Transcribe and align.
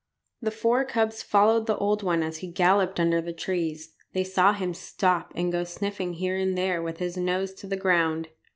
The 0.41 0.49
four 0.49 0.83
cubs 0.83 1.21
followed 1.21 1.67
the 1.67 1.77
old 1.77 2.01
one 2.01 2.23
as 2.23 2.37
he 2.37 2.47
galloped 2.47 2.99
under 2.99 3.21
the 3.21 3.31
trees. 3.33 3.93
They 4.13 4.23
saw 4.23 4.51
him 4.53 4.73
stop 4.73 5.31
and 5.35 5.51
go 5.51 5.63
sniffing 5.63 6.13
here 6.13 6.37
and 6.37 6.57
there 6.57 6.81
with 6.81 6.97
his 6.97 7.17
nose 7.17 7.53
to 7.53 7.67
the 7.67 7.77
ground. 7.77 8.29